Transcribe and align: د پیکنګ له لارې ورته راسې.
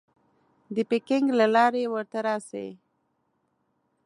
د 0.75 0.77
پیکنګ 0.89 1.25
له 1.39 1.45
لارې 1.55 1.85
ورته 1.93 2.19
راسې. 2.27 2.67